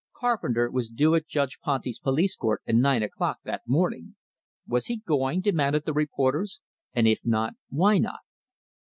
Carpenter 0.19 0.71
was 0.71 0.89
due 0.89 1.13
at 1.13 1.27
Judge 1.27 1.59
Ponty's 1.61 1.99
police 1.99 2.35
court 2.35 2.63
at 2.65 2.73
nine 2.73 3.03
o'clock 3.03 3.37
that 3.43 3.61
morning. 3.67 4.15
Was 4.67 4.87
he 4.87 4.97
going? 4.97 5.41
demanded 5.41 5.85
the 5.85 5.93
reporters, 5.93 6.59
and 6.91 7.07
if 7.07 7.19
not, 7.23 7.53
why 7.69 7.99
not? 7.99 8.21